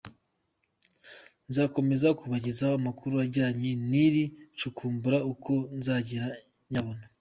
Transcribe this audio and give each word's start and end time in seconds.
Nzakomeza 1.49 2.07
kubagezaho 2.19 2.73
amakuru 2.81 3.13
ajyanye 3.25 3.69
n’iri 3.89 4.23
cukumbura, 4.59 5.17
uko 5.33 5.51
nzagenda 5.77 6.31
nyabona. 6.71 7.03